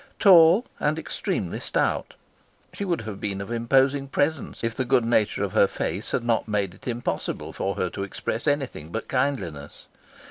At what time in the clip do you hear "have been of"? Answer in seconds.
3.01-3.51